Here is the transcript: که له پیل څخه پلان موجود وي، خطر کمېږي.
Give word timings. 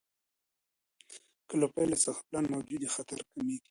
که 1.47 1.53
له 1.61 1.67
پیل 1.73 1.91
څخه 2.03 2.21
پلان 2.27 2.45
موجود 2.53 2.79
وي، 2.81 2.89
خطر 2.95 3.19
کمېږي. 3.29 3.59